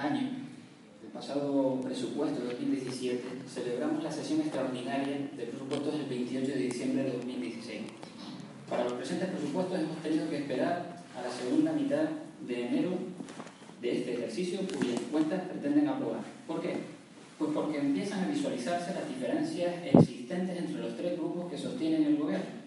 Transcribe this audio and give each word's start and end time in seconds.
Año, 0.00 0.30
el 1.02 1.08
pasado 1.12 1.78
presupuesto 1.82 2.40
de 2.40 2.54
2017, 2.54 3.22
celebramos 3.46 4.02
la 4.02 4.10
sesión 4.10 4.40
extraordinaria 4.40 5.28
de 5.36 5.46
presupuestos 5.46 5.98
del 5.98 6.06
28 6.06 6.46
de 6.46 6.58
diciembre 6.58 7.04
de 7.04 7.12
2016. 7.12 7.80
Para 8.68 8.84
los 8.84 8.94
presentes 8.94 9.28
presupuestos 9.28 9.78
hemos 9.78 9.98
tenido 9.98 10.30
que 10.30 10.38
esperar 10.38 10.96
a 11.16 11.22
la 11.22 11.30
segunda 11.30 11.72
mitad 11.72 12.08
de 12.46 12.66
enero 12.66 12.90
de 13.82 13.98
este 13.98 14.14
ejercicio 14.14 14.60
cuyas 14.60 15.00
cuentas 15.12 15.42
pretenden 15.42 15.88
aprobar. 15.88 16.20
¿Por 16.46 16.62
qué? 16.62 16.76
Pues 17.38 17.50
porque 17.52 17.78
empiezan 17.78 18.24
a 18.24 18.28
visualizarse 18.28 18.94
las 18.94 19.08
diferencias 19.08 19.74
existentes 19.84 20.58
entre 20.58 20.80
los 20.80 20.96
tres 20.96 21.18
grupos 21.18 21.50
que 21.50 21.58
sostienen 21.58 22.04
el 22.04 22.16
gobierno. 22.16 22.60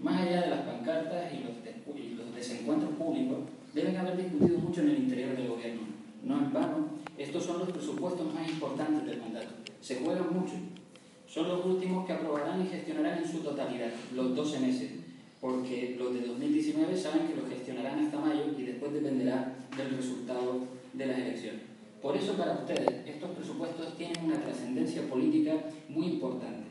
Más 0.00 0.20
allá 0.20 0.42
de 0.42 0.50
las 0.50 0.60
pancartas 0.60 1.32
y 1.32 1.44
los, 1.44 1.96
y 1.96 2.14
los 2.14 2.34
desencuentros 2.34 2.92
públicos, 2.94 3.38
deben 3.72 3.96
haber 3.96 4.16
discutido 4.16 4.58
mucho 4.58 4.82
en 4.82 4.90
el 4.90 4.98
interior 4.98 5.36
del 5.36 5.48
gobierno 5.48 5.93
no 6.24 6.38
en 6.38 6.52
vano, 6.52 6.88
estos 7.18 7.44
son 7.44 7.58
los 7.60 7.70
presupuestos 7.70 8.32
más 8.34 8.48
importantes 8.48 9.06
del 9.06 9.20
mandato. 9.20 9.48
Se 9.80 9.96
juegan 9.96 10.32
mucho. 10.32 10.54
Son 11.26 11.48
los 11.48 11.64
últimos 11.64 12.06
que 12.06 12.12
aprobarán 12.12 12.64
y 12.64 12.68
gestionarán 12.68 13.18
en 13.18 13.28
su 13.28 13.38
totalidad, 13.38 13.90
los 14.14 14.34
12 14.34 14.60
meses, 14.60 14.90
porque 15.40 15.96
los 15.98 16.14
de 16.14 16.26
2019 16.26 16.96
saben 16.96 17.26
que 17.26 17.36
los 17.36 17.48
gestionarán 17.48 17.98
hasta 17.98 18.18
mayo 18.18 18.44
y 18.56 18.62
después 18.62 18.92
dependerá 18.92 19.54
del 19.76 19.96
resultado 19.96 20.60
de 20.92 21.06
las 21.06 21.18
elecciones. 21.18 21.62
Por 22.00 22.16
eso 22.16 22.34
para 22.34 22.52
ustedes 22.52 23.06
estos 23.06 23.30
presupuestos 23.30 23.96
tienen 23.96 24.24
una 24.24 24.40
trascendencia 24.40 25.08
política 25.08 25.52
muy 25.88 26.06
importante. 26.06 26.64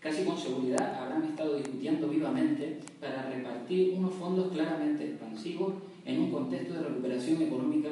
Casi 0.00 0.24
con 0.24 0.36
seguridad 0.36 1.00
habrán 1.00 1.24
estado 1.24 1.56
discutiendo 1.56 2.08
vivamente 2.08 2.80
para 2.98 3.30
repartir 3.30 3.94
unos 3.96 4.14
fondos 4.14 4.50
claramente 4.50 5.04
expansivos 5.04 5.74
en 6.04 6.20
un 6.20 6.30
contexto 6.32 6.74
de 6.74 6.82
recuperación 6.82 7.42
económica. 7.42 7.88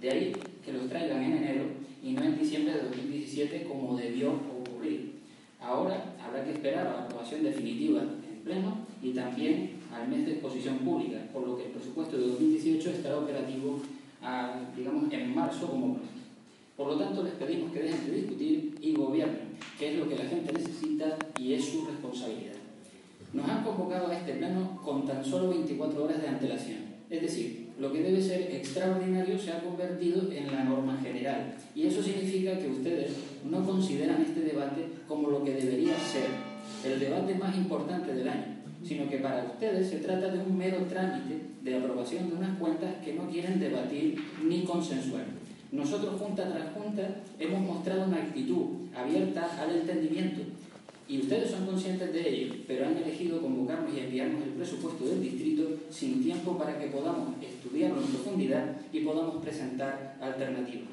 De 0.00 0.10
ahí 0.10 0.32
que 0.64 0.72
los 0.72 0.88
traigan 0.88 1.22
en 1.22 1.36
enero 1.36 1.64
y 2.02 2.12
no 2.12 2.22
en 2.22 2.38
diciembre 2.38 2.74
de 2.74 2.82
2017 2.84 3.64
como 3.64 3.96
debió 3.96 4.32
ocurrir. 4.32 5.20
Ahora 5.60 6.14
habrá 6.24 6.44
que 6.44 6.52
esperar 6.52 6.86
a 6.86 6.92
la 6.92 7.02
aprobación 7.04 7.42
definitiva 7.42 8.02
en 8.02 8.40
pleno 8.42 8.78
y 9.02 9.10
también 9.10 9.72
al 9.92 10.08
mes 10.08 10.24
de 10.24 10.32
exposición 10.32 10.78
pública, 10.78 11.18
por 11.32 11.46
lo 11.46 11.56
que 11.56 11.66
el 11.66 11.70
presupuesto 11.72 12.16
de 12.16 12.28
2018 12.28 12.90
estará 12.90 13.18
operativo 13.18 13.80
digamos, 14.76 15.12
en 15.12 15.34
marzo 15.34 15.68
como 15.68 15.94
pronto. 15.94 16.08
Por 16.76 16.86
lo 16.88 16.96
tanto, 16.98 17.22
les 17.22 17.34
pedimos 17.34 17.72
que 17.72 17.82
dejen 17.82 18.06
de 18.06 18.16
discutir 18.16 18.74
y 18.80 18.94
gobiernen, 18.94 19.58
que 19.78 19.92
es 19.92 19.98
lo 19.98 20.08
que 20.08 20.16
la 20.16 20.24
gente 20.24 20.52
necesita 20.52 21.18
y 21.38 21.54
es 21.54 21.64
su 21.64 21.86
responsabilidad. 21.86 22.54
Nos 23.32 23.48
han 23.48 23.62
convocado 23.62 24.08
a 24.08 24.16
este 24.16 24.34
pleno 24.34 24.80
con 24.82 25.06
tan 25.06 25.24
solo 25.24 25.50
24 25.50 26.04
horas 26.04 26.22
de 26.22 26.28
antelación, 26.28 26.78
es 27.08 27.22
decir, 27.22 27.59
lo 27.80 27.90
que 27.90 28.02
debe 28.02 28.22
ser 28.22 28.42
extraordinario 28.54 29.38
se 29.38 29.52
ha 29.52 29.60
convertido 29.60 30.30
en 30.30 30.52
la 30.52 30.64
norma 30.64 30.98
general. 31.02 31.54
Y 31.74 31.86
eso 31.86 32.02
significa 32.02 32.58
que 32.58 32.68
ustedes 32.68 33.12
no 33.50 33.64
consideran 33.64 34.20
este 34.20 34.40
debate 34.40 34.84
como 35.08 35.30
lo 35.30 35.42
que 35.42 35.54
debería 35.54 35.98
ser 35.98 36.28
el 36.84 37.00
debate 37.00 37.34
más 37.36 37.56
importante 37.56 38.12
del 38.12 38.28
año, 38.28 38.56
sino 38.84 39.08
que 39.08 39.16
para 39.16 39.44
ustedes 39.44 39.88
se 39.88 40.00
trata 40.00 40.28
de 40.28 40.38
un 40.40 40.58
mero 40.58 40.84
trámite 40.90 41.40
de 41.62 41.74
aprobación 41.74 42.28
de 42.28 42.36
unas 42.36 42.58
cuentas 42.58 42.96
que 43.02 43.14
no 43.14 43.28
quieren 43.30 43.58
debatir 43.58 44.16
ni 44.46 44.62
consensuar. 44.64 45.24
Nosotros, 45.72 46.20
junta 46.20 46.50
tras 46.52 46.74
junta, 46.74 47.22
hemos 47.38 47.60
mostrado 47.60 48.04
una 48.04 48.18
actitud 48.18 48.88
abierta 48.94 49.48
al 49.58 49.76
entendimiento 49.76 50.42
y 51.10 51.18
ustedes 51.18 51.50
son 51.50 51.66
conscientes 51.66 52.12
de 52.12 52.28
ello, 52.28 52.54
pero 52.68 52.86
han 52.86 52.96
elegido 52.96 53.42
convocarnos 53.42 53.92
y 53.92 53.98
enviarnos 53.98 54.44
el 54.44 54.50
presupuesto 54.50 55.04
del 55.06 55.20
distrito 55.20 55.64
sin 55.90 56.22
tiempo 56.22 56.56
para 56.56 56.78
que 56.78 56.86
podamos 56.86 57.34
estudiarlo 57.42 58.00
en 58.00 58.06
profundidad 58.06 58.76
y 58.92 59.00
podamos 59.00 59.42
presentar 59.42 60.16
alternativas. 60.20 60.90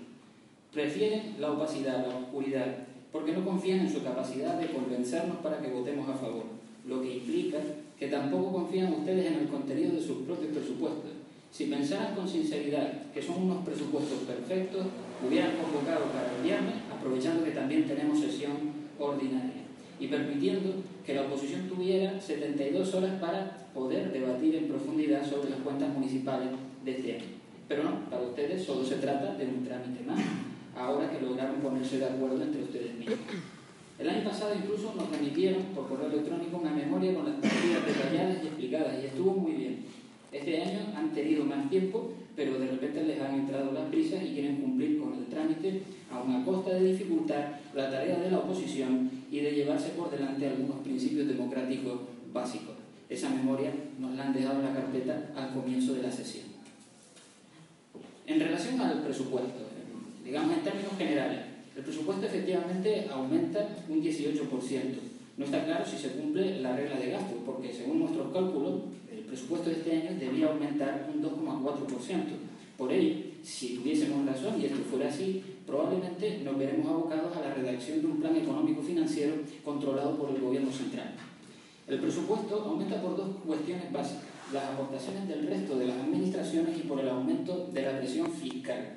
Prefieren 0.74 1.36
la 1.40 1.52
opacidad, 1.52 2.08
la 2.08 2.18
oscuridad, 2.18 2.78
porque 3.12 3.32
no 3.32 3.46
confían 3.46 3.82
en 3.82 3.94
su 3.94 4.04
capacidad 4.04 4.60
de 4.60 4.72
convencernos 4.72 5.38
para 5.38 5.62
que 5.62 5.70
votemos 5.70 6.10
a 6.10 6.16
favor, 6.16 6.46
lo 6.88 7.00
que 7.00 7.18
implica 7.18 7.60
que 8.00 8.08
tampoco 8.08 8.54
confían 8.54 8.94
ustedes 8.94 9.28
en 9.28 9.38
el 9.42 9.48
contenido 9.48 9.94
de 9.94 10.02
sus 10.02 10.26
propios 10.26 10.52
presupuestos. 10.52 11.12
Si 11.52 11.66
pensaran 11.66 12.16
con 12.16 12.28
sinceridad 12.28 13.12
que 13.14 13.22
son 13.22 13.44
unos 13.44 13.64
presupuestos 13.64 14.18
perfectos, 14.22 14.84
hubieran 15.24 15.52
convocado 15.58 16.06
para 16.06 16.36
el 16.36 16.44
viernes, 16.44 16.74
aprovechando 16.92 17.44
que 17.44 17.52
también 17.52 17.88
tenemos 17.88 18.20
sesión 18.20 18.54
ordinaria 18.98 19.57
y 20.00 20.08
permitiendo 20.08 20.74
que 21.06 21.14
la 21.14 21.24
oposición 21.24 21.68
tuviera 21.68 22.20
72 22.20 22.94
horas 22.94 23.20
para 23.20 23.68
poder 23.74 24.12
debatir 24.12 24.56
en 24.56 24.68
profundidad 24.68 25.28
sobre 25.28 25.50
las 25.50 25.60
cuentas 25.60 25.94
municipales 25.94 26.50
de 26.84 26.92
este 26.92 27.14
año. 27.16 27.26
Pero 27.68 27.84
no, 27.84 28.10
para 28.10 28.24
ustedes 28.24 28.64
solo 28.64 28.86
se 28.86 28.96
trata 28.96 29.34
de 29.36 29.46
un 29.46 29.64
trámite 29.64 30.04
más, 30.06 30.20
ahora 30.76 31.10
que 31.10 31.26
lograron 31.26 31.56
ponerse 31.58 32.00
de 32.00 32.06
acuerdo 32.06 32.42
entre 32.44 32.64
ustedes 32.64 32.96
mismos. 32.96 33.18
El 34.00 34.10
año 34.10 34.24
pasado 34.24 34.54
incluso 34.54 34.94
nos 34.96 35.10
remitieron 35.10 35.64
por 35.74 35.90
correo 35.90 36.08
electrónico 36.08 36.58
una 36.58 36.72
memoria 36.72 37.16
con 37.16 37.26
las 37.26 37.36
partidas 37.36 37.86
detalladas 37.86 38.44
y 38.44 38.48
explicadas 38.48 39.04
y 39.04 39.08
estuvo 39.08 39.34
muy 39.34 39.54
bien. 39.54 39.86
Este 40.32 40.62
año 40.62 40.80
han 40.96 41.14
tenido 41.14 41.44
más 41.46 41.68
tiempo, 41.70 42.12
pero 42.36 42.60
de 42.60 42.68
repente 42.68 43.04
les 43.06 43.20
han 43.20 43.34
entrado 43.34 43.72
las 43.72 43.86
prisas 43.90 44.22
y 44.24 44.34
quieren 44.34 44.58
cumplir 44.58 45.00
con 45.00 45.14
el 45.16 45.26
trámite 45.26 45.82
a 46.12 46.22
una 46.22 46.46
costa 46.46 46.76
de 46.76 46.92
dificultar 46.92 47.60
la 47.74 47.90
tarea 47.90 48.20
de 48.20 48.30
la 48.30 48.40
oposición 48.40 49.10
y 49.32 49.40
de 49.40 49.52
llevarse 49.52 49.90
por 49.90 50.10
delante 50.10 50.48
algunos 50.48 50.78
principios 50.84 51.28
democráticos 51.28 52.00
básicos. 52.34 52.76
Esa 53.10 53.30
memoria 53.30 53.72
nos 54.00 54.16
la 54.16 54.26
han 54.26 54.34
dejado 54.34 54.60
en 54.60 54.66
la 54.66 54.74
carpeta 54.74 55.32
al 55.36 55.54
comienzo 55.54 55.94
de 55.94 56.04
la 56.04 56.12
sesión. 56.12 56.46
En 58.26 58.40
relación 58.40 58.80
al 58.82 59.02
presupuesto, 59.04 59.68
digamos 60.24 60.58
en 60.58 60.64
términos 60.64 60.92
generales, 60.98 61.40
el 61.76 61.84
presupuesto 61.84 62.26
efectivamente 62.26 63.08
aumenta 63.10 63.68
un 63.88 64.04
18%. 64.04 64.48
No 65.38 65.46
está 65.46 65.64
claro 65.64 65.86
si 65.86 65.98
se 65.98 66.10
cumple 66.14 66.60
la 66.62 66.76
regla 66.76 67.00
de 67.00 67.12
gasto, 67.12 67.36
porque 67.46 67.72
según 67.72 68.00
nuestros 68.00 68.34
cálculos, 68.34 68.82
el 69.12 69.20
presupuesto 69.20 69.70
de 69.70 69.76
este 69.76 69.92
año 69.92 70.20
debía 70.20 70.48
aumentar 70.48 71.08
un 71.14 71.22
2,4%. 71.24 72.24
Por 72.78 72.92
ello, 72.92 73.24
si 73.44 73.76
tuviésemos 73.76 74.26
razón 74.26 74.60
y 74.60 74.66
esto 74.66 74.80
fuera 74.90 75.08
así, 75.08 75.44
probablemente 75.68 76.40
nos 76.46 76.58
veremos 76.58 76.88
abocados 76.88 77.36
a 77.36 77.42
la 77.42 77.54
redacción 77.54 78.02
de 78.02 78.08
un 78.08 78.20
plan 78.22 78.36
económico 78.38 78.82
financiero 78.82 79.36
controlado 79.64 80.18
por 80.18 80.30
el 80.30 80.42
gobierno 80.42 80.72
central. 80.72 81.14
El 81.88 82.00
presupuesto 82.00 82.64
aumenta 82.64 83.02
por 83.02 83.18
dos 83.18 83.30
cuestiones 83.46 83.92
básicas, 83.92 84.24
las 84.54 84.64
aportaciones 84.64 85.28
del 85.28 85.46
resto 85.46 85.78
de 85.78 85.88
las 85.88 85.98
administraciones 85.98 86.78
y 86.78 86.82
por 86.88 87.00
el 87.02 87.10
aumento 87.10 87.68
de 87.74 87.82
la 87.82 87.98
presión 87.98 88.32
fiscal. 88.32 88.94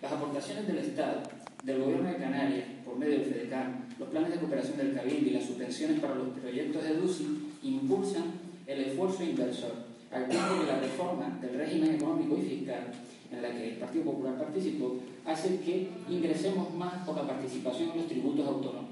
Las 0.00 0.12
aportaciones 0.12 0.66
del 0.66 0.78
Estado, 0.78 1.22
del 1.62 1.82
Gobierno 1.82 2.08
de 2.08 2.16
Canarias, 2.16 2.64
por 2.84 2.98
medio 2.98 3.18
del 3.18 3.26
FEDECAM, 3.26 3.84
los 3.98 4.08
planes 4.08 4.30
de 4.32 4.38
cooperación 4.38 4.78
del 4.78 4.94
Cabildo 4.94 5.30
y 5.30 5.32
las 5.34 5.44
subvenciones 5.44 6.00
para 6.00 6.14
los 6.14 6.28
proyectos 6.28 6.82
de 6.82 6.96
DUCI 6.96 7.52
impulsan 7.62 8.24
el 8.66 8.80
esfuerzo 8.80 9.22
inversor, 9.22 9.72
al 10.10 10.28
tiempo 10.28 10.60
que 10.60 10.66
la 10.66 10.80
reforma 10.80 11.38
del 11.40 11.54
régimen 11.54 11.94
económico 11.94 12.38
y 12.38 12.42
fiscal 12.42 12.92
en 13.30 13.42
la 13.42 13.50
que 13.50 13.70
el 13.70 13.76
Partido 13.76 14.04
Popular 14.04 14.38
participó, 14.38 14.98
hace 15.24 15.60
que 15.60 15.88
ingresemos 16.08 16.74
más 16.74 17.06
por 17.06 17.16
la 17.16 17.26
participación 17.26 17.90
en 17.90 17.98
los 17.98 18.06
tributos 18.06 18.46
autónomos. 18.46 18.90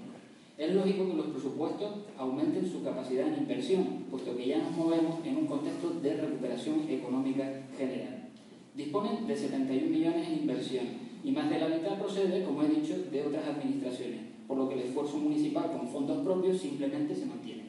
Es 0.56 0.74
lógico 0.74 1.08
que 1.08 1.14
los 1.14 1.26
presupuestos 1.26 1.90
aumenten 2.16 2.70
su 2.70 2.82
capacidad 2.82 3.26
en 3.26 3.38
inversión, 3.38 4.04
puesto 4.10 4.36
que 4.36 4.46
ya 4.46 4.58
nos 4.58 4.72
movemos 4.72 5.24
en 5.24 5.36
un 5.36 5.46
contexto 5.46 5.90
de 5.90 6.16
recuperación 6.16 6.88
económica 6.88 7.62
general. 7.76 8.28
Disponen 8.74 9.26
de 9.26 9.36
71 9.36 9.90
millones 9.90 10.28
en 10.28 10.34
inversión 10.34 10.86
y 11.24 11.30
más 11.32 11.50
de 11.50 11.58
la 11.58 11.68
mitad 11.68 11.98
procede, 11.98 12.44
como 12.44 12.62
he 12.62 12.68
dicho, 12.68 12.96
de 13.10 13.22
otras 13.22 13.46
administraciones, 13.48 14.20
por 14.46 14.56
lo 14.56 14.68
que 14.68 14.74
el 14.74 14.82
esfuerzo 14.82 15.16
municipal 15.18 15.72
con 15.72 15.88
fondos 15.88 16.24
propios 16.24 16.60
simplemente 16.60 17.14
se 17.14 17.26
mantiene. 17.26 17.62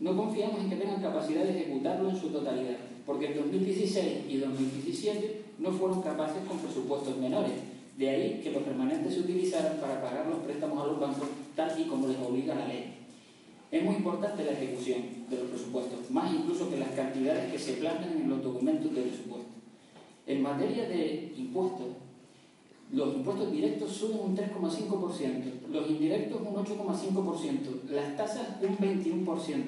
No 0.00 0.16
confiamos 0.16 0.60
en 0.60 0.70
que 0.70 0.76
tengan 0.76 1.00
capacidad 1.00 1.44
de 1.44 1.50
ejecutarlo 1.50 2.10
en 2.10 2.16
su 2.16 2.28
totalidad, 2.28 2.76
porque 3.06 3.26
en 3.26 3.36
2016 3.36 4.24
y 4.28 4.36
2017 4.38 5.43
no 5.58 5.70
fueron 5.72 6.02
capaces 6.02 6.44
con 6.46 6.58
presupuestos 6.58 7.16
menores. 7.18 7.52
De 7.96 8.08
ahí 8.08 8.40
que 8.42 8.50
los 8.50 8.64
remanentes 8.64 9.14
se 9.14 9.20
utilizaran 9.20 9.78
para 9.78 10.02
pagar 10.02 10.26
los 10.26 10.38
préstamos 10.38 10.82
a 10.82 10.86
los 10.86 10.98
bancos 10.98 11.28
tal 11.54 11.80
y 11.80 11.84
como 11.84 12.08
les 12.08 12.18
obliga 12.18 12.54
la 12.54 12.66
ley. 12.66 12.94
Es 13.70 13.82
muy 13.82 13.96
importante 13.96 14.44
la 14.44 14.52
ejecución 14.52 15.02
de 15.28 15.36
los 15.36 15.46
presupuestos, 15.48 16.10
más 16.10 16.32
incluso 16.32 16.70
que 16.70 16.76
las 16.76 16.90
cantidades 16.90 17.50
que 17.50 17.58
se 17.58 17.72
plasman 17.74 18.22
en 18.22 18.30
los 18.30 18.42
documentos 18.42 18.94
de 18.94 19.02
presupuesto. 19.02 19.48
En 20.26 20.42
materia 20.42 20.88
de 20.88 21.32
impuestos, 21.36 21.88
los 22.92 23.14
impuestos 23.16 23.50
directos 23.50 23.90
suben 23.90 24.20
un 24.20 24.36
3,5%, 24.36 25.66
los 25.70 25.90
indirectos 25.90 26.40
un 26.40 26.54
8,5%, 26.54 27.90
las 27.90 28.16
tasas 28.16 28.48
un 28.62 28.76
21%. 28.78 29.62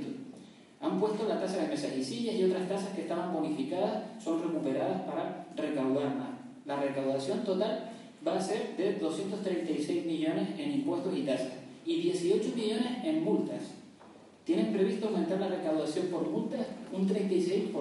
Han 0.81 1.01
puesto 1.01 1.27
la 1.27 1.41
tasa 1.41 1.63
de 1.63 1.69
mesas 1.69 1.93
y 1.97 2.31
y 2.31 2.45
otras 2.45 2.69
tasas 2.69 2.95
que 2.95 3.03
estaban 3.03 3.33
bonificadas 3.33 4.23
son 4.23 4.43
recuperadas 4.43 5.03
para 5.03 5.47
recaudación 6.89 7.45
total 7.45 7.91
va 8.27 8.37
a 8.37 8.41
ser 8.41 8.77
de 8.77 8.95
236 8.95 10.07
millones 10.07 10.49
en 10.59 10.73
impuestos 10.73 11.17
y 11.17 11.23
tasas 11.23 11.53
y 11.85 12.01
18 12.01 12.57
millones 12.57 13.05
en 13.05 13.25
multas. 13.25 13.63
Tienen 14.45 14.73
previsto 14.73 15.09
aumentar 15.09 15.41
la 15.41 15.49
recaudación 15.49 16.07
por 16.07 16.29
multas 16.29 16.67
un 16.93 17.09
36%. 17.09 17.73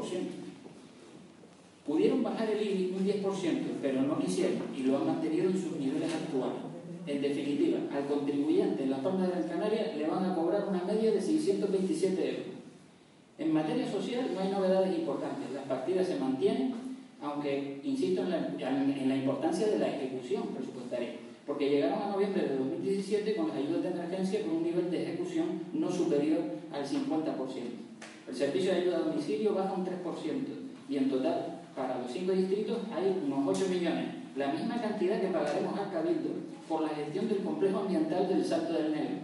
Pudieron 1.85 2.23
bajar 2.23 2.49
el 2.49 2.61
IBI 2.61 2.95
un 2.97 3.05
10%, 3.05 3.61
pero 3.81 4.01
no 4.01 4.19
quisieron 4.19 4.63
y 4.75 4.83
lo 4.83 4.97
han 4.97 5.05
mantenido 5.05 5.49
en 5.49 5.61
sus 5.61 5.77
niveles 5.77 6.11
actuales. 6.11 6.57
En 7.05 7.21
definitiva, 7.21 7.77
al 7.93 8.07
contribuyente 8.07 8.83
en 8.83 8.89
la 8.89 9.03
Palma 9.03 9.27
de 9.27 9.31
Gran 9.31 9.47
Canaria 9.47 9.93
le 9.95 10.07
van 10.07 10.25
a 10.25 10.33
cobrar 10.33 10.67
una 10.67 10.83
media 10.83 11.11
de 11.11 11.21
627 11.21 12.29
euros. 12.29 12.45
En 13.37 13.53
materia 13.53 13.91
social 13.91 14.31
no 14.33 14.39
hay 14.39 14.49
novedades 14.49 14.97
importantes. 14.97 15.51
Las 15.53 15.65
partidas 15.65 16.07
se 16.07 16.15
mantienen, 16.15 16.73
aunque 17.21 17.79
insisto 17.83 18.21
en 18.21 18.29
la, 18.31 18.37
en 18.59 19.09
la 19.09 19.15
importancia 19.15 19.67
de 19.67 19.79
la 19.79 19.89
ejecución 19.89 20.43
presupuestaria, 20.47 21.13
porque 21.45 21.69
llegaron 21.69 22.01
a 22.01 22.09
noviembre 22.09 22.43
de 22.43 22.57
2017 22.57 23.35
con 23.35 23.49
las 23.49 23.57
ayudas 23.57 23.83
de 23.83 23.89
emergencia 23.89 24.41
con 24.41 24.57
un 24.57 24.63
nivel 24.63 24.89
de 24.89 25.03
ejecución 25.03 25.61
no 25.73 25.91
superior 25.91 26.41
al 26.73 26.85
50%. 26.85 27.05
El 28.27 28.35
servicio 28.35 28.71
de 28.71 28.81
ayuda 28.81 28.97
a 28.97 29.01
domicilio 29.01 29.53
baja 29.53 29.73
un 29.73 29.85
3% 29.85 29.91
y 30.89 30.97
en 30.97 31.09
total 31.09 31.61
para 31.75 31.99
los 31.99 32.11
cinco 32.11 32.31
distritos 32.31 32.79
hay 32.93 33.21
unos 33.25 33.57
8 33.57 33.69
millones, 33.69 34.05
la 34.35 34.51
misma 34.51 34.81
cantidad 34.81 35.21
que 35.21 35.27
pagaremos 35.27 35.77
al 35.77 35.91
Cabildo 35.91 36.29
por 36.67 36.81
la 36.81 36.89
gestión 36.89 37.27
del 37.27 37.43
complejo 37.43 37.79
ambiental 37.79 38.27
del 38.27 38.43
Salto 38.43 38.73
del 38.73 38.91
Negro, 38.91 39.17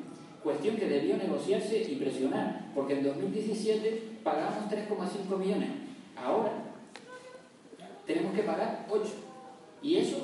cuestión 0.43 0.75
que 0.75 0.87
debió 0.87 1.17
negociarse 1.17 1.81
y 1.89 1.95
presionar, 1.95 2.71
porque 2.75 2.99
en 2.99 3.03
2017 3.03 4.03
pagamos 4.23 4.69
3,5 4.69 5.37
millones, 5.37 5.69
ahora 6.15 6.70
tenemos 8.13 8.33
que 8.33 8.43
pagar 8.43 8.85
8. 8.89 9.03
Y 9.83 9.95
eso 9.95 10.17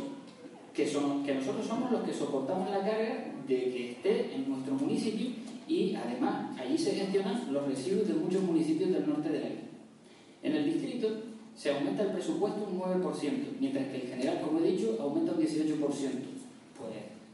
que, 0.73 0.87
son, 0.87 1.23
que 1.23 1.33
nosotros 1.33 1.65
somos 1.65 1.91
los 1.91 2.03
que 2.03 2.13
soportamos 2.13 2.69
la 2.69 2.79
carga 2.79 3.33
de 3.47 3.55
que 3.71 3.91
esté 3.91 4.35
en 4.35 4.49
nuestro 4.49 4.75
municipio 4.75 5.27
y 5.67 5.95
además 5.95 6.57
allí 6.59 6.77
se 6.77 6.91
gestionan 6.91 7.51
los 7.51 7.67
residuos 7.67 8.07
de 8.07 8.13
muchos 8.13 8.43
municipios 8.43 8.91
del 8.91 9.07
norte 9.07 9.29
de 9.29 9.39
la 9.39 9.47
isla. 9.47 9.61
En 10.43 10.55
el 10.55 10.65
distrito 10.65 11.07
se 11.55 11.71
aumenta 11.71 12.03
el 12.03 12.11
presupuesto 12.11 12.67
un 12.71 12.79
9%, 12.79 13.31
mientras 13.59 13.87
que 13.87 13.95
el 13.95 14.07
general, 14.07 14.41
como 14.41 14.59
he 14.59 14.71
dicho, 14.71 14.97
aumenta 15.01 15.31
un 15.31 15.39
18%. 15.39 15.79
Pues 15.79 16.91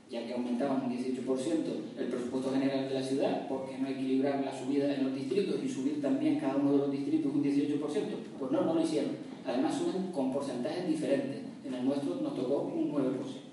ya 0.10 0.26
que 0.26 0.34
aumentaba 0.34 0.82
un 0.86 0.92
18% 0.92 2.00
el 2.00 2.06
presupuesto 2.06 2.52
general 2.52 2.88
de 2.88 2.94
la 2.94 3.04
ciudad, 3.04 3.48
¿por 3.48 3.68
qué 3.68 3.78
no 3.78 3.90
equilibrar 3.90 4.44
la 4.46 4.58
subida 4.58 4.94
en 4.96 5.04
los 5.04 5.16
distritos 5.16 5.62
y 5.64 5.68
subir 5.68 6.02
también 6.02 6.40
cada 6.40 6.56
uno 6.56 6.72
de 6.72 6.78
los 6.78 6.92
distritos 6.92 7.34
un 7.34 7.44
18%? 7.44 7.80
Pues 8.40 8.52
no, 8.52 8.62
no 8.62 8.74
lo 8.74 8.82
hicieron. 8.82 9.33
Además 9.46 9.78
suben 9.78 10.12
con 10.12 10.32
porcentajes 10.32 10.88
diferentes. 10.88 11.42
En 11.66 11.74
el 11.74 11.86
nuestro 11.86 12.16
nos 12.16 12.36
tocó 12.36 12.62
un 12.64 12.92
9%. 12.92 13.44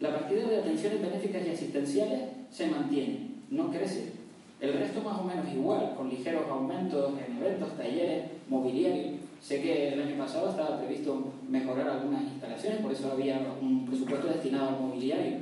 La 0.00 0.14
partida 0.14 0.48
de 0.48 0.58
atenciones 0.58 1.02
benéficas 1.02 1.46
y 1.46 1.50
asistenciales 1.50 2.20
se 2.50 2.68
mantiene, 2.68 3.32
no 3.50 3.70
crece. 3.70 4.12
El 4.60 4.74
resto 4.74 5.02
más 5.02 5.18
o 5.20 5.24
menos 5.24 5.46
igual, 5.52 5.94
con 5.96 6.08
ligeros 6.08 6.48
aumentos 6.48 7.14
en 7.18 7.36
eventos, 7.36 7.76
talleres, 7.76 8.24
mobiliario. 8.48 9.12
Sé 9.42 9.62
que 9.62 9.88
el 9.88 10.02
año 10.02 10.16
pasado 10.18 10.50
estaba 10.50 10.78
previsto 10.78 11.32
mejorar 11.48 11.88
algunas 11.88 12.22
instalaciones, 12.24 12.80
por 12.80 12.92
eso 12.92 13.12
había 13.12 13.40
un 13.60 13.86
presupuesto 13.86 14.28
destinado 14.28 14.68
al 14.68 14.80
mobiliario, 14.80 15.38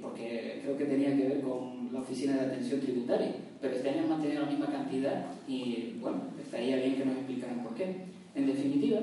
porque 0.00 0.60
creo 0.62 0.76
que 0.76 0.84
tenía 0.84 1.16
que 1.16 1.28
ver 1.28 1.40
con 1.42 1.90
la 1.92 2.00
Oficina 2.00 2.34
de 2.34 2.46
Atención 2.46 2.80
Tributaria, 2.80 3.32
pero 3.60 3.74
este 3.74 3.90
año 3.90 4.02
han 4.02 4.08
mantenido 4.08 4.42
la 4.42 4.50
misma 4.50 4.66
cantidad 4.66 5.26
y, 5.46 5.96
bueno, 6.00 6.22
estaría 6.42 6.76
bien 6.76 6.96
que 6.96 7.04
nos 7.04 7.16
explicaran 7.16 7.62
por 7.62 7.74
qué. 7.74 7.94
En 8.34 8.46
definitiva, 8.46 9.00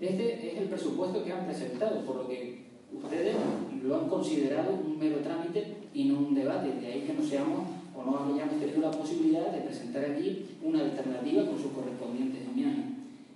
este 0.00 0.52
es 0.52 0.58
el 0.58 0.68
presupuesto 0.68 1.24
que 1.24 1.32
han 1.32 1.46
presentado, 1.46 2.04
por 2.04 2.16
lo 2.16 2.28
que 2.28 2.66
ustedes 2.92 3.34
lo 3.82 3.96
han 3.96 4.08
considerado 4.08 4.74
un 4.74 4.98
mero 4.98 5.16
trámite 5.18 5.74
y 5.92 6.04
no 6.04 6.18
un 6.18 6.34
debate, 6.34 6.72
de 6.80 6.86
ahí 6.86 7.00
que 7.02 7.14
no 7.14 7.22
seamos 7.22 7.66
o 7.96 8.04
no 8.04 8.34
hayamos 8.34 8.60
tenido 8.60 8.80
la 8.80 8.90
posibilidad 8.90 9.50
de 9.50 9.62
presentar 9.62 10.04
aquí 10.04 10.46
una 10.62 10.80
alternativa 10.80 11.44
con 11.46 11.58
sus 11.58 11.72
correspondientes 11.72 12.42
enmiendas. 12.46 12.86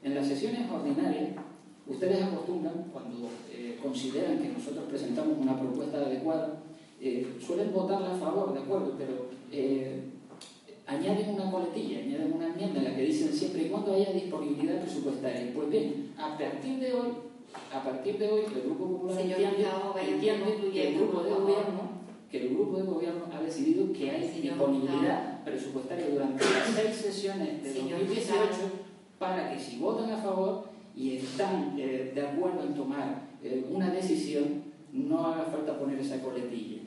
En 0.05 0.15
las 0.15 0.27
sesiones 0.27 0.71
ordinarias, 0.71 1.31
ustedes 1.87 2.23
acostumbran, 2.23 2.85
cuando 2.93 3.29
eh, 3.51 3.79
consideran 3.83 4.39
que 4.39 4.49
nosotros 4.49 4.85
presentamos 4.89 5.39
una 5.39 5.59
propuesta 5.59 5.99
adecuada, 5.99 6.61
eh, 7.01 7.27
suelen 7.45 7.73
votarla 7.73 8.15
a 8.15 8.19
favor, 8.19 8.55
¿de 8.55 8.61
acuerdo? 8.61 8.95
Pero 8.97 9.27
eh, 9.51 10.01
añaden 10.93 11.31
una 11.31 11.51
coletilla, 11.51 12.01
añaden 12.01 12.33
una 12.33 12.47
enmienda 12.49 12.79
en 12.81 12.85
la 12.85 12.97
que 12.97 13.03
dicen 13.03 13.33
siempre 13.33 13.65
y 13.65 13.69
cuando 13.69 13.95
haya 13.95 14.13
disponibilidad 14.13 14.81
presupuestaria. 14.81 15.53
Pues 15.55 15.71
bien, 15.71 16.13
a 16.19 16.37
partir 16.37 16.79
de 16.81 16.93
hoy, 16.93 17.09
a 17.73 17.83
partir 17.83 18.19
de 18.19 18.31
hoy, 18.31 18.43
el 18.55 18.63
Grupo 18.63 18.87
Popular 18.87 19.21
entiende, 19.21 20.71
que 20.73 20.89
el 20.89 20.95
grupo 20.97 21.23
de 21.23 21.31
gobierno 21.31 22.03
que 22.33 22.47
el 22.47 22.55
grupo 22.55 22.79
de 22.79 22.85
gobierno 22.85 23.27
ha 23.31 23.43
decidido 23.43 23.93
que 23.93 24.11
hay 24.11 24.27
disponibilidad 24.27 25.45
presupuestaria 25.45 26.09
durante 26.09 26.43
las 26.43 26.67
seis 26.75 26.97
sesiones 26.97 27.63
de 27.63 27.75
2018 27.75 28.49
para 29.19 29.53
que 29.53 29.61
si 29.61 29.79
votan 29.79 30.11
a 30.11 30.17
favor 30.17 30.65
y 30.97 31.17
están 31.17 31.75
eh, 31.79 32.13
de 32.15 32.27
acuerdo 32.27 32.63
en 32.63 32.75
tomar 32.75 33.29
eh, 33.43 33.67
una 33.71 33.91
decisión, 33.91 34.63
no 34.95 35.27
haga 35.27 35.45
falta 35.45 35.79
poner 35.79 35.99
esa 35.99 36.23
coletilla. 36.23 36.82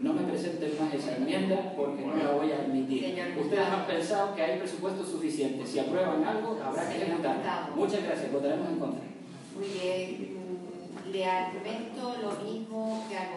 No 0.00 0.12
me 0.12 0.22
presenten 0.22 0.72
más 0.78 0.94
esa 0.94 1.16
enmienda 1.16 1.74
porque 1.76 2.06
no 2.06 2.14
la 2.14 2.30
voy 2.30 2.52
a 2.52 2.58
admitir. 2.58 3.18
Ustedes 3.36 3.66
han 3.66 3.86
pensado 3.86 4.34
que 4.34 4.42
hay 4.42 4.58
presupuesto 4.58 5.04
suficiente. 5.04 5.66
Si 5.66 5.78
aprueban 5.80 6.24
algo, 6.24 6.56
habrá 6.64 6.88
que 6.88 7.02
ejecutar. 7.02 7.72
Muchas 7.74 8.04
gracias. 8.04 8.32
Votaremos 8.32 8.68
en 8.68 8.78
contra. 8.78 9.02
Muy 9.56 9.68
bien. 9.68 10.38
Le 11.12 11.24
argumento 11.24 12.16
lo 12.22 12.30
mismo 12.44 13.06
que 13.08 13.16
al 13.16 13.28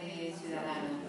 de 0.00 0.32
Ciudadanos. 0.32 1.04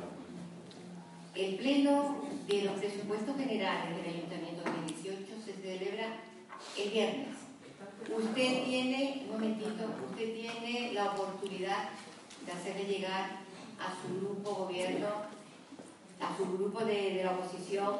El 1.35 1.55
pleno 1.55 2.15
de 2.47 2.61
los 2.63 2.73
presupuestos 2.75 3.35
generales 3.35 3.97
del 3.97 4.15
Ayuntamiento 4.15 4.63
2018 4.63 5.35
se 5.45 5.53
celebra 5.53 6.07
el 6.81 6.89
viernes. 6.89 7.35
Usted 8.17 8.63
tiene, 8.63 9.23
un 9.25 9.33
momentito, 9.33 9.83
usted 10.09 10.33
tiene 10.33 10.93
la 10.93 11.11
oportunidad 11.11 11.89
de 12.45 12.51
hacerle 12.51 12.85
llegar 12.85 13.44
a 13.79 13.93
su 14.01 14.19
grupo 14.19 14.65
gobierno, 14.65 15.07
a 16.19 16.37
su 16.37 16.45
grupo 16.57 16.83
de, 16.85 17.21
la 17.23 17.31
oposición, 17.31 17.95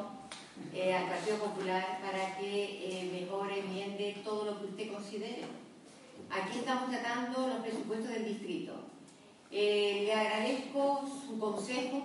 eh, 0.72 0.94
al 0.94 1.08
Partido 1.08 1.38
Popular, 1.38 2.00
para 2.00 2.38
que 2.38 3.00
eh, 3.00 3.10
mejore, 3.12 3.60
enmiende 3.60 4.16
todo 4.24 4.44
lo 4.44 4.58
que 4.58 4.66
usted 4.66 4.92
considere. 4.92 5.44
Aquí 6.30 6.58
estamos 6.58 6.90
tratando 6.90 7.46
los 7.46 7.58
presupuestos 7.58 8.10
del 8.10 8.24
distrito. 8.24 8.72
Eh, 9.50 10.02
le 10.06 10.12
agradezco 10.12 11.04
su 11.26 11.38
consejo 11.38 12.02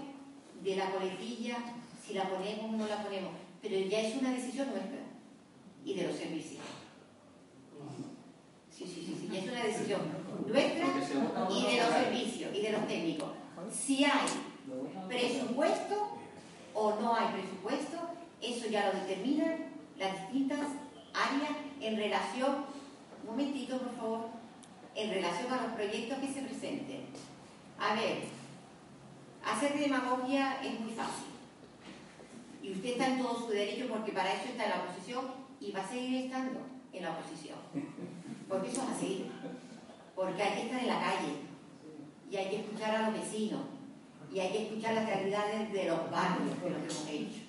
de 0.61 0.75
la 0.75 0.91
coletilla, 0.91 1.57
si 2.05 2.13
la 2.13 2.29
ponemos 2.29 2.65
o 2.65 2.77
no 2.77 2.87
la 2.87 3.03
ponemos, 3.03 3.31
pero 3.61 3.77
ya 3.87 4.01
es 4.01 4.15
una 4.15 4.31
decisión 4.31 4.69
nuestra 4.69 4.99
y 5.83 5.93
de 5.95 6.07
los 6.07 6.15
servicios. 6.15 6.80
Sí, 9.01 9.17
sí, 9.19 9.35
es 9.35 9.51
una 9.51 9.63
decisión 9.63 10.01
nuestra 10.45 10.85
y 11.49 11.65
de 11.65 11.81
los 11.81 11.89
servicios 11.89 12.51
y 12.53 12.61
de 12.61 12.71
los 12.71 12.87
técnicos. 12.87 13.29
Si 13.71 14.03
hay 14.03 14.27
presupuesto 15.07 16.17
o 16.75 16.99
no 17.01 17.15
hay 17.15 17.27
presupuesto, 17.33 17.97
eso 18.41 18.67
ya 18.67 18.91
lo 18.91 18.99
determinan 18.99 19.71
las 19.97 20.21
distintas 20.21 20.59
áreas 21.13 21.51
en 21.79 21.97
relación, 21.97 22.65
un 23.23 23.29
momentito 23.29 23.79
por 23.79 23.95
favor, 23.95 24.29
en 24.93 25.09
relación 25.09 25.51
a 25.51 25.63
los 25.63 25.73
proyectos 25.73 26.19
que 26.19 26.27
se 26.27 26.41
presenten. 26.41 27.05
A 27.79 27.95
ver, 27.95 28.19
hacer 29.43 29.79
demagogia 29.79 30.61
es 30.63 30.79
muy 30.79 30.91
fácil. 30.91 31.25
Y 32.61 32.73
usted 32.73 32.89
está 32.89 33.07
en 33.07 33.19
todo 33.19 33.39
su 33.39 33.47
derecho 33.47 33.87
porque 33.89 34.11
para 34.11 34.31
eso 34.31 34.49
está 34.49 34.65
en 34.65 34.69
la 34.69 34.83
oposición 34.83 35.25
y 35.59 35.71
va 35.71 35.81
a 35.81 35.89
seguir 35.89 36.25
estando 36.25 36.59
en 36.93 37.03
la 37.03 37.11
oposición. 37.11 37.57
Porque 38.51 38.69
eso 38.69 38.81
es 38.81 38.89
así. 38.89 39.31
Porque 40.13 40.43
hay 40.43 40.53
que 40.53 40.61
estar 40.63 40.81
en 40.81 40.87
la 40.87 40.99
calle 40.99 41.35
y 42.29 42.35
hay 42.35 42.49
que 42.49 42.57
escuchar 42.57 42.95
a 42.95 43.09
los 43.09 43.13
vecinos 43.19 43.61
y 44.33 44.39
hay 44.39 44.51
que 44.51 44.63
escuchar 44.63 44.93
las 44.93 45.05
realidades 45.05 45.71
de 45.71 45.85
los 45.85 46.11
barrios, 46.11 46.57
que 46.61 46.69
lo 46.69 46.75
que 46.75 46.83
hemos 46.83 47.07
hecho. 47.09 47.41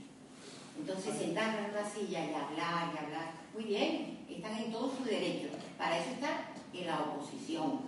Entonces, 0.79 1.17
sentarnos 1.17 1.67
en 1.67 1.71
una 1.71 1.89
silla 1.89 2.25
y 2.25 2.35
hablar 2.35 2.93
y 2.95 2.99
hablar, 3.05 3.33
muy 3.53 3.65
bien, 3.65 4.25
están 4.29 4.57
en 4.57 4.73
todo 4.73 4.93
su 4.97 5.05
derecho. 5.05 5.49
Para 5.77 5.99
eso 5.99 6.11
están 6.11 6.47
en 6.73 6.87
la 6.87 7.01
oposición. 7.01 7.81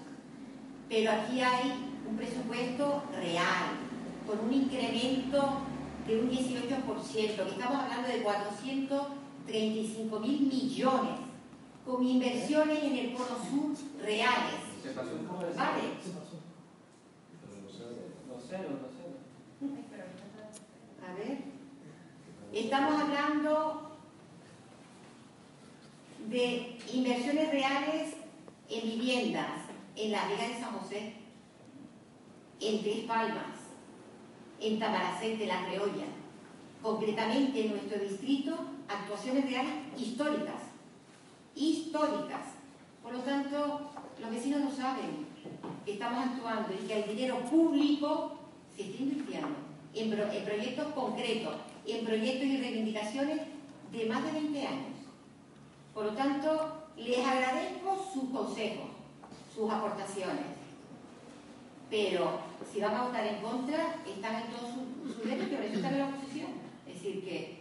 Pero 0.88 1.12
aquí 1.12 1.40
hay 1.40 1.72
un 2.08 2.16
presupuesto 2.16 3.04
real, 3.16 3.78
con 4.26 4.40
un 4.40 4.52
incremento 4.52 5.62
de 6.06 6.20
un 6.20 6.30
18%, 6.30 7.12
que 7.12 7.26
estamos 7.26 7.78
hablando 7.80 8.08
de 8.08 8.22
435 8.22 10.20
mil 10.20 10.40
millones, 10.42 11.23
con 11.84 12.06
inversiones 12.06 12.82
en 12.82 12.96
el 12.96 13.12
Polo 13.12 13.36
Sur 13.48 14.04
reales, 14.04 14.74
Vale. 15.56 15.82
A 21.02 21.14
ver. 21.14 21.38
Estamos 22.52 23.00
hablando 23.00 23.96
de 26.28 26.78
inversiones 26.92 27.50
reales 27.50 28.14
en 28.68 28.82
viviendas 28.82 29.62
en 29.96 30.12
la 30.12 30.28
Vega 30.28 30.48
de 30.48 30.60
San 30.60 30.78
José, 30.78 31.14
en 32.60 32.82
Tres 32.82 33.04
Palmas, 33.06 33.58
en 34.60 34.78
Tamaracete, 34.78 35.46
La 35.46 35.66
Reolla. 35.66 36.06
Concretamente 36.82 37.64
en 37.64 37.70
nuestro 37.70 37.98
distrito, 37.98 38.56
actuaciones 38.88 39.46
reales 39.46 39.72
históricas. 39.96 40.63
Históricas. 41.54 42.46
Por 43.02 43.12
lo 43.12 43.20
tanto, 43.20 43.80
los 44.20 44.30
vecinos 44.30 44.60
no 44.60 44.70
saben 44.70 45.26
que 45.84 45.92
estamos 45.94 46.24
actuando 46.26 46.68
y 46.72 46.86
que 46.86 47.02
el 47.04 47.08
dinero 47.16 47.38
público 47.40 48.32
se 48.76 48.84
está 48.84 49.02
invirtiendo 49.02 49.48
en, 49.94 50.10
pro- 50.10 50.32
en 50.32 50.44
proyectos 50.44 50.86
concretos, 50.94 51.54
en 51.86 52.04
proyectos 52.04 52.46
y 52.46 52.56
reivindicaciones 52.60 53.40
de 53.92 54.06
más 54.06 54.24
de 54.24 54.32
20 54.32 54.66
años. 54.66 54.94
Por 55.92 56.06
lo 56.06 56.12
tanto, 56.12 56.82
les 56.96 57.24
agradezco 57.24 58.04
sus 58.12 58.30
consejos, 58.30 58.86
sus 59.54 59.70
aportaciones. 59.70 60.46
Pero 61.90 62.38
si 62.72 62.80
van 62.80 62.94
a 62.94 63.02
votar 63.04 63.26
en 63.26 63.40
contra, 63.42 63.96
están 64.06 64.36
en 64.36 64.48
todo 64.48 64.66
su, 64.68 65.12
su 65.12 65.28
derecho, 65.28 65.56
por 65.56 65.64
eso 65.64 65.80
la 65.96 66.06
oposición. 66.08 66.48
Es 66.88 66.94
decir, 66.94 67.24
que 67.24 67.58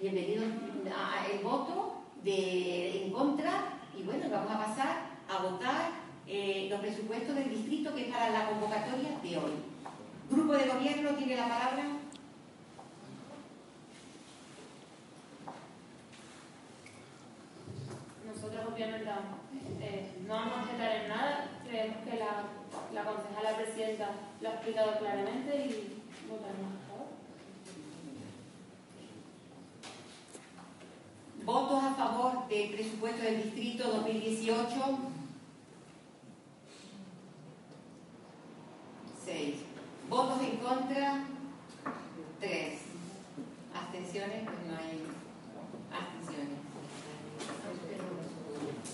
bienvenido 0.00 0.42
al 0.44 1.42
voto 1.42 1.81
de, 2.24 3.04
en 3.04 3.12
contra 3.12 3.78
y 3.98 4.02
bueno, 4.02 4.26
vamos 4.30 4.50
a 4.50 4.66
pasar 4.66 4.96
a 5.28 5.42
votar 5.42 5.90
eh, 6.26 6.68
los 6.70 6.80
presupuestos 6.80 7.34
del 7.34 7.50
distrito 7.50 7.94
que 7.94 8.08
es 8.08 8.14
para 8.14 8.30
la 8.30 8.48
convocatoria 8.48 9.18
de 9.22 9.36
hoy. 9.36 9.52
Grupo 10.30 10.52
de 10.52 10.68
gobierno 10.68 11.10
tiene 11.10 11.36
la 11.36 11.48
palabra. 11.48 11.84
Nosotros 18.26 18.64
obviamente 18.72 19.10
eh, 19.80 20.14
no 20.26 20.34
vamos 20.34 20.58
a 20.58 20.62
objetar 20.62 20.96
en 20.96 21.08
nada, 21.08 21.50
creemos 21.68 21.96
que 22.08 22.16
la, 22.18 22.44
la 22.94 23.04
concejala 23.04 23.56
presidenta 23.56 24.10
lo 24.40 24.48
ha 24.48 24.52
explicado 24.52 24.98
claramente 24.98 25.56
y 25.66 26.02
votaremos 26.30 26.72
a 26.72 26.88
favor. 26.88 27.08
Votos 31.44 31.84
a 31.84 31.94
favor 31.94 32.32
del 32.52 32.68
presupuesto 32.70 33.22
del 33.22 33.44
distrito 33.44 33.88
2018. 33.88 34.68
Seis. 39.24 39.54
Votos 40.10 40.40
en 40.42 40.56
contra. 40.58 41.24
Tres. 42.40 42.80
Abstenciones, 43.74 44.42
pues 44.44 44.58
no 44.68 44.76
hay 44.76 45.00
abstenciones. 45.90 46.58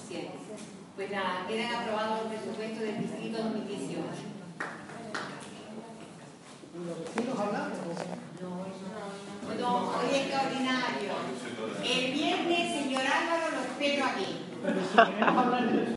Siete. 0.06 0.30
Pues 0.94 1.10
nada, 1.10 1.46
quedan 1.48 1.74
aprobados 1.74 2.22
los 2.22 2.32
presupuestos 2.32 2.80
del 2.80 2.98
distrito 3.00 3.38
2018. 3.42 3.98
No, 9.58 9.88
hoy 9.98 10.14
es 10.14 10.28
extraordinario. 14.16 15.86